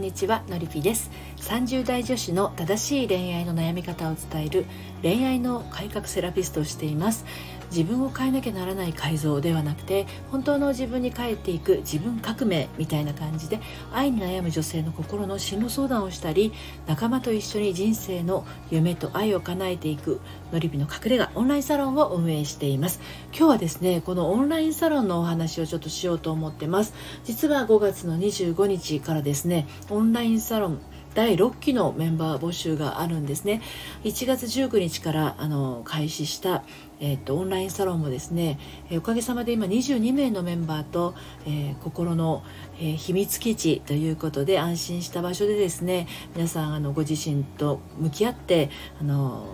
[0.00, 1.10] んにちはのりぴです。
[1.36, 4.64] 30代女子の正しい恋愛の悩み方を伝える
[5.02, 7.26] 恋愛の改革セラピストをしています。
[7.70, 13.60] 自分を変えなきゃならない改造ではなくて本当の自分に帰っていく自分革命みたいな感じで
[13.92, 16.52] 愛に悩む女性の心の進路相談をしたり
[16.86, 20.20] 仲間と一緒に人生の夢と愛を叶えていく
[20.52, 23.00] のりびの隠れ家オンラインサロンを運営しています。
[23.32, 26.94] 今日はですねこのオンラインサロンのお話をちょっとしようと思ってます。
[27.24, 30.80] 実は5月の25日からですねオンラインサロン
[31.14, 33.60] 第6期のメンバー募集があるんですね。
[34.04, 36.62] 1月19日からあの開始した、
[37.00, 38.58] えーと、オンラインサロンもですね、
[38.90, 41.14] えおかげさまで今22名のメンバーと、
[41.46, 42.44] えー、心の、
[42.78, 49.46] えー、秘密基地ということで安心した場所でですね皆さんあのご自身と向き合ってあの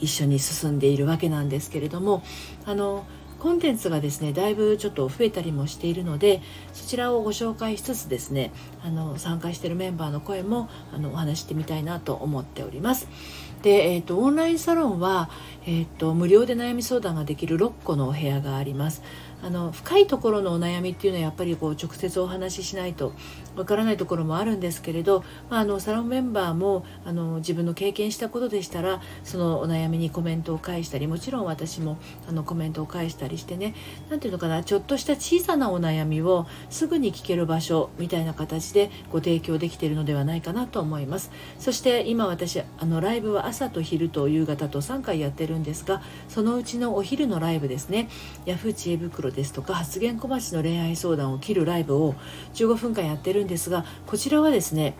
[0.00, 2.22] 一緒に進んでいるわけなんですけれども
[2.64, 3.04] あの
[3.40, 8.52] コンテンツがですねだいぶちょっと増えたりもしているのでそちらをご紹介しつつですね
[8.84, 13.08] あの参加しているメンバーの声もあのお話してみたいなと思っております。
[13.62, 15.28] で、えーと、オンラインサロンは、
[15.66, 19.02] えーと無料で悩み相談ができる6個のお部屋があります。
[19.42, 23.12] あの深いところのお悩みっていうのはやっぱりこう直接お話ししないと
[23.56, 33.74] わからないところもあるんですけれど、まあ、あのサロンメンバーもあの自分の経験したことでしたらそのお悩みにコメントを返したりもちろん私もあのコメントを返したりしてね
[34.10, 48.08] 何ていうのかなちょっとした小さなお悩みをすぐに聞ける場所みたいな形でご提供できているのではないかなと思いますそして今私あのライブは朝と昼と夕方と3回やってるんですがそのうちのお昼のライブですね。
[48.46, 52.14] ヤフー知恵袋ですとか発言小町の恋愛相談を切るライブを
[52.54, 54.94] 15分間やってるんですがこちらはですね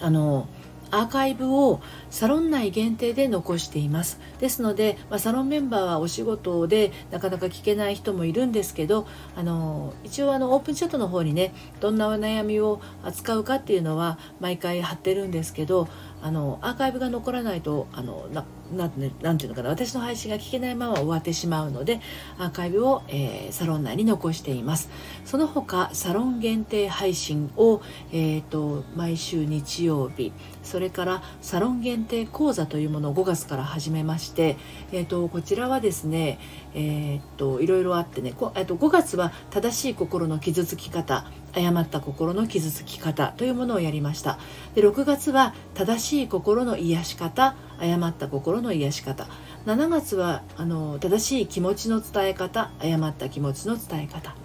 [0.00, 0.48] あの
[0.90, 4.20] アーカイブをサロン内限定で残しています。
[4.40, 15.88] ですので、まあ、サロンメンバーはお仕事でなかなか聞けない人もいるんですけどあの一応あのオープンチャットの方にねどんなお悩みを扱うかっていうのは毎回貼ってるんですけど
[16.22, 18.90] あのアーカイブが残らないとあのなな
[19.22, 22.00] なんていうのかな私の配信が聞けないまま終わってしまうので
[22.38, 24.90] アーカイブを、えー、サロン内に残しています。
[25.24, 27.80] その他サロン限定配信を、
[28.12, 34.56] えーと、毎週日曜日それからサロン限定講座というものを5月から始めまして、
[34.92, 36.38] えーと、こちらはですね、
[36.74, 41.24] えーと、いろいろあってねこ、えー、と5月は正しい心の傷つき方
[41.58, 44.38] 誤った心の傷つき方というものをやりました。
[44.74, 49.26] で6月は正しい心の癒し方誤った心の癒し方。
[49.66, 54.36] 7月はあの正しい気持ちの伝え方誤った気持ちの伝え方。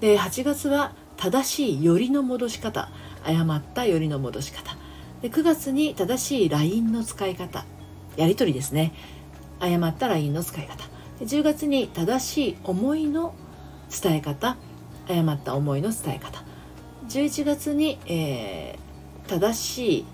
[0.00, 2.90] で8月は正しいよりの戻し方
[3.24, 4.76] 誤ったよりの戻し方。
[5.22, 7.64] で9月に正しい LINE の使い方
[8.16, 8.92] やり取りですね。
[9.60, 10.84] 誤った LINE の使い方。
[11.18, 13.34] で10月に正しい思いの
[13.90, 14.56] 伝え方
[15.08, 16.42] 誤った思いの伝え方
[17.08, 20.06] 11月に、えー、正しい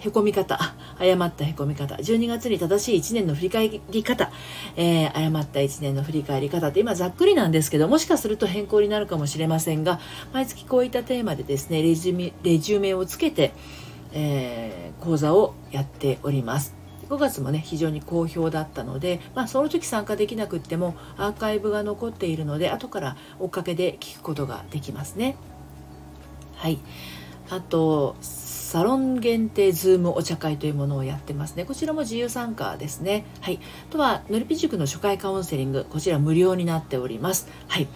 [0.00, 0.58] へこみ方
[0.98, 4.32] 誤ったへこみ方12月に正しい1年の振り返り方、
[4.76, 10.00] えー、誤った1年の振り返り方って今ざっくりなんですけどもしかすると変更になるかもしれませんが
[10.32, 13.52] 毎月こういったテーマでですねレジュメレジュメをつけて、
[14.12, 16.81] えー、講座をやっております。
[17.08, 25.36] 5月もね非常に好評だったので、まあ、その時参加できなくってもアーカイブが残っているので後から追っかけで聞くことができますね。
[26.56, 26.78] はい
[27.50, 31.66] あとサロン限定ズームお茶会というものをやってますね。
[31.66, 33.26] こちらも自由参加ですね。
[33.42, 33.60] はい。
[33.90, 35.84] あとは、のりぴ塾の初回カウンセリング。
[35.90, 37.48] こちら無料になっております。
[37.68, 37.88] はい。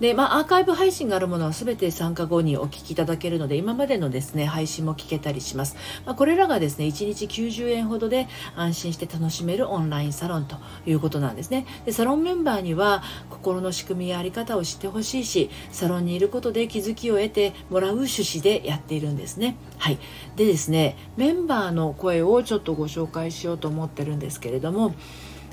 [0.00, 5.76] で、まあ、アーカイブ配信があるものは全て参加後にお聞きいただけるので、今までのですね、配信も聞けたりします。
[6.06, 10.56] まあ、これらがですね、1日90円ほどで安心して楽しめるオンラインサロンと
[10.86, 11.66] いうことなんですね。
[11.84, 19.56] で、サロンメンバーには心の仕組みやあり方を知ってほしいし、サロンにいることで気づきを得てもらう趣旨でやっているんですね。
[19.78, 19.98] はい。
[20.36, 24.94] でですね、メンバーの声をちょっとご紹介しようと思ってるんですけれども、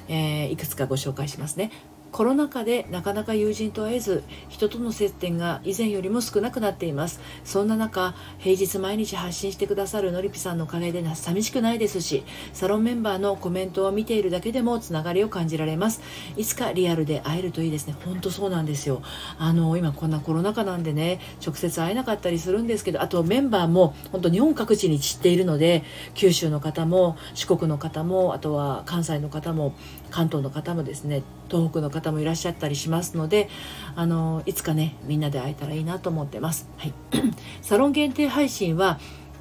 [0.07, 1.71] えー、いくつかご紹介しますね。
[2.15, 7.19] コロナ禍でなかなか友人と会えず人との接点が以前よりも少なくなっています。
[7.43, 12.23] そんな中平日毎日発信してくださるのりぴさんのおかげで寂しくないですし
[12.53, 15.99] サロンメンバーのコメントを見ているだけでもつながりを感じられます。
[16.37, 17.97] いつかリアルで会えるといいですね。
[18.05, 19.01] 本当そうなんですよ。
[19.37, 25.83] あの今こんなコロナ禍なんでね直接会えなかったりするんですけどあとメンバーも本当日本各地に散っているので
[26.13, 29.75] 九州の方も四国の方もあとは関西の方も
[30.11, 33.49] 関東の方もですね東北の方方もいらっしゃったりしますので
[33.95, 36.93] あのいつかねみんなで会えたらいいなと思ってます、はい、
[37.61, 38.99] サロン限定配信は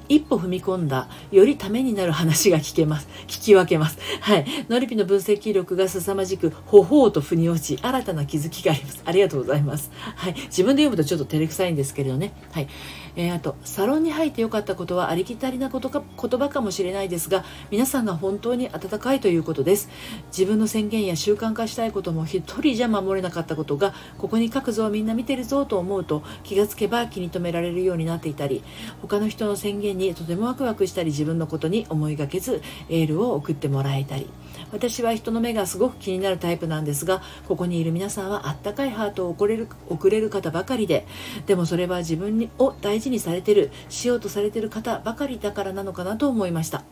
[0.09, 3.07] 一歩踏み込んだよりためになる話が聞けます。
[3.27, 3.97] 聞き分けます。
[4.21, 4.45] はい。
[4.69, 9.01] のりぴの分析力が凄まじくほほうと腑に落ち新たな気づきがあります。
[9.05, 9.91] ありがとうございます。
[9.93, 10.35] はい。
[10.47, 12.33] 自分で読むとちょっと照れくさいんですけれどね。
[12.51, 12.67] はい。
[13.15, 19.89] えー、あとサロンに入ってよかったことはありきたりなことか言葉かもしれないですが皆さんが本当に温かいということです。
[20.27, 28.63] 自分の宣言や習慣化したいことも一人じゃ守れなかったことがここに書くぞみんな見てるぞと思うと気がつけば気に留められるようになっていたり
[29.01, 34.29] 他の人の宣言にとてもワクワクしたり自分のことに思いがけずエールを送ってもらえたり。
[34.71, 41.05] 私は人の目がすごく気になるタイプなんですがここにいる皆さんはあったかいハートを送れる送れる方ばかりで
[41.45, 46.83] でもそれは自分にを大事にされてるしようとされてる方ばかりだからなのかなと思いました。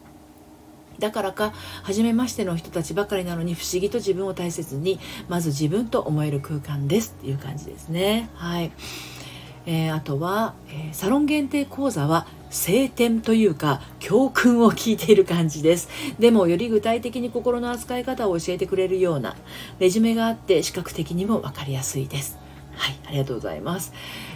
[0.99, 7.15] だからか初めましての人たちばかりなのに不思議と自分を大切にまず自分と思える空間です。
[7.19, 8.29] っていう感じですね。
[8.35, 8.71] はい。
[9.65, 15.89] えー、あとは、えー、サロン限定講座は晴天というか教訓を聞いている感じです。
[16.19, 19.35] でもより具体的に心の扱い方を教えてくれるような
[19.79, 22.42] レジュメがあって視覚的にも分かりやすいです。
[22.75, 23.93] はいありがとうございます。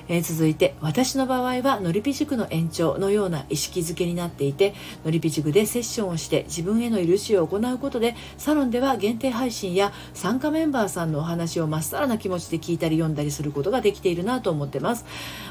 [0.10, 4.74] えー、続いて私の場合はのりぴ塾の延長のような意識づけになっていて
[5.04, 15.06] のりぴ塾でセッションをして自分への許しを行うことでサロンでは限定配信や参加メンバーさんのお話をまっさらな気持ちで聞いたり読んだりすることができているなと思ってます。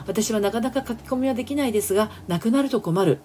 [0.06, 3.18] 私はなかなか書き込みはできないですがなくなると困る。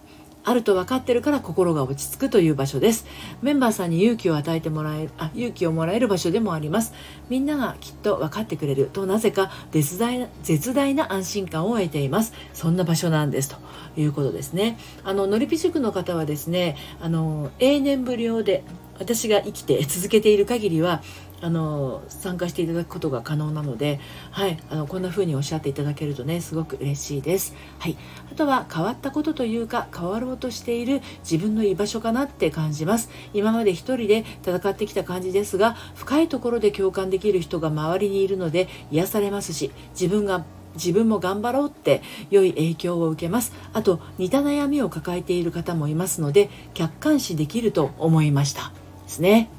[0.44, 3.06] あると分かってるから心が落ち着くという場所です。
[3.42, 6.94] メンバーさんに勇気を与えてもらえあ勇気をもらえる場所でもあります。
[7.30, 12.34] みんながきっと分かってくれるとなぜか絶大な絶大な安心感を得ています。
[12.54, 13.58] そんな場所なんですと
[14.00, 14.78] いうことですね。
[15.04, 18.64] あののりぴ塾の方はですねあの永年無料で
[19.00, 21.02] 私が生きて続けている限りは
[21.42, 24.00] あの参加していただくことが可能なので、
[24.30, 27.98] はい、あのこんな風におっしゃっていただけるとねすごく嬉しいです、はい、
[28.32, 33.10] あとは変わったことというか変わろうとしている自分の居場所かなって感じます。
[33.34, 40.46] 今まで一人で戦ってきた感じですが深いところで共感できる人が周りにいるので癒されますし自分が
[40.76, 43.54] 自分も頑張ろうって良い影響を受けます。
[43.74, 48.72] あと似た悩みを抱えている方もいますので客観視できると思いました。
[49.04, 49.50] ですね。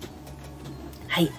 [1.08, 1.30] はい。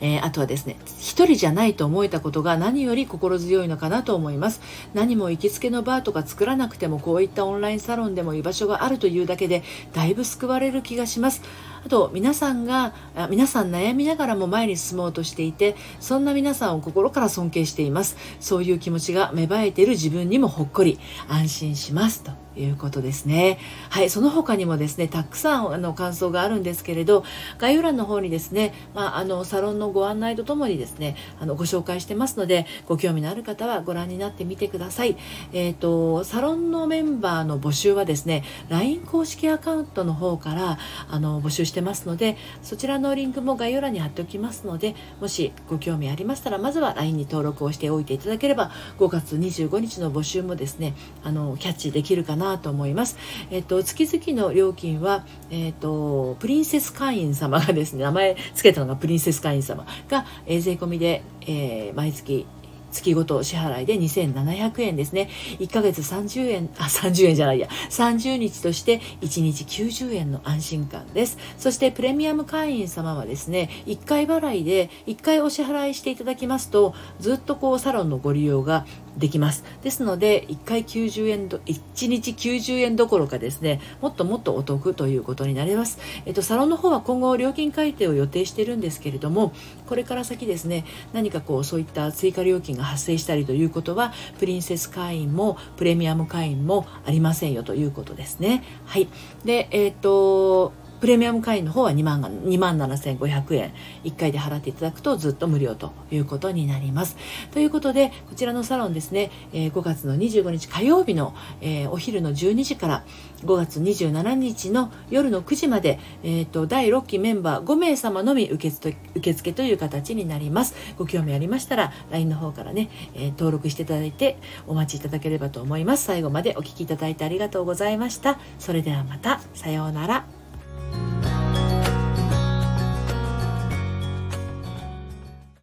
[0.00, 4.60] えー、あとはですね一人じゃないと思えたことが何より心強いのかなと思います。
[4.92, 9.62] 何も行きつけのバーとか作らなくてもこういったオンラインサロンでも居場所があるというだけで
[9.92, 11.42] だいぶ救われる気がします。
[11.84, 12.94] あと皆さんが
[13.28, 18.16] 皆さん悩みながらも前に進もうとしていてそんな皆さんを心から尊敬しています。
[18.40, 20.98] そういう気持ちが芽生えている自分にもほっこり
[21.28, 22.43] 安心しますと。
[22.56, 23.58] いうことですね。
[23.90, 27.24] はい、その他にもですね、たくさんあの感想があるんですけれど、
[27.58, 35.16] 概要欄の方にですね、まあ、あのサロンのご案内とともにですね、あのご紹介してますので、ご興味のある方はご覧になってみてください。
[35.52, 40.78] えっ、ー、と、サロンのメンバーの募集はですね、LINE 公式アカウントの方から
[41.08, 53.16] あの募集してますので、そちらのリンクも概要欄に貼っておきますので、もしご興味ありましたら、まずは LINE に登録をしておいていただければ、5月25日の募集もですね、あのキャッチできるかななと思います。
[53.50, 62.46] えっと、月々の料金は、えっと、プリンセス会員様がですね、名前付けたのがプリンセス会員様が、えー、税込みで、えー、毎月
[62.94, 65.28] 月ごと支払いで2700円ですね。
[65.58, 71.36] 1ヶ月30円、あ、30円じゃないや、30日として1日90円の安心感です。
[71.58, 79.64] そしてプレミアム会員様はですね、1回払いで1回お支払いしていただきますと、ずっとこうサロンのご利用ができます。
[79.82, 85.98] ですので、1回90円ど、1日90円どころかですね、もっともっとお得ということになります。
[86.26, 89.52] えっと、サロンの方は今後料金改定を予定してるんですけれども、
[89.86, 98.64] これから先ですね、何かこう、そういった追加料金が発生したりということは、プリンセス会員もプレミアム会員もありませんよということですね。
[98.84, 99.08] はい。
[99.44, 100.72] で、えっと、
[101.04, 107.18] プレミアム会員の方は2万2万7500円1回で払っていただくとずっと無料ということになります。
[107.50, 113.04] ということでこちらのサロンですね、えー、5月の25日火曜日の、えー、お昼の12時から
[113.44, 120.74] 5月27日の夜の9時まで、えーと、第6期メンバー5名様のみ受付受付という形になります。
[120.96, 126.04] ご興味ありましたら LINE の方からね、えー、登録していただいてお待ちいただければと思います。
[126.04, 128.38] 最後までお聴きいただいてありがとうございました。
[128.58, 129.42] それではまた。
[129.52, 130.33] さようなら。